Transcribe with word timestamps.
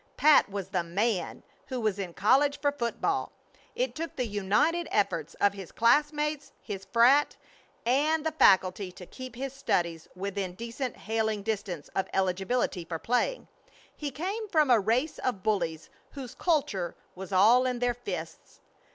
Pat 0.17 0.49
was 0.49 0.69
the 0.69 0.81
"man" 0.83 1.43
who 1.67 1.79
was 1.79 1.99
in 1.99 2.11
college 2.11 2.59
for 2.59 2.71
football. 2.71 3.31
It 3.75 3.93
took 3.93 4.15
the 4.15 4.25
united 4.25 4.87
efforts 4.89 5.35
of 5.35 5.53
his 5.53 5.71
classmates, 5.71 6.51
his 6.59 6.87
frat., 6.91 7.35
and 7.85 8.25
the 8.25 8.31
faculty 8.31 8.91
to 8.93 9.05
keep 9.05 9.35
his 9.35 9.53
studies 9.53 10.09
within 10.15 10.53
decent 10.55 10.97
hailing 10.97 11.43
distance 11.43 11.87
of 11.89 12.09
eligibility 12.13 12.83
for 12.83 12.97
playing. 12.97 13.47
He 13.95 14.09
came 14.09 14.49
from 14.49 14.71
a 14.71 14.79
race 14.79 15.19
of 15.19 15.43
bullies 15.43 15.91
whose 16.13 16.33
culture 16.33 16.95
was 17.13 17.31
all 17.31 17.67
in 17.67 17.77
their 17.77 17.93
fists. 17.93 18.59